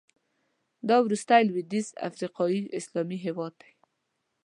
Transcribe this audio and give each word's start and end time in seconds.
دا 0.89 0.97
وروستی 1.05 1.41
لوېدیځ 1.49 1.87
افریقایي 2.09 2.61
اسلامي 2.79 3.17
هېواد 3.25 3.53
دی. 3.61 3.71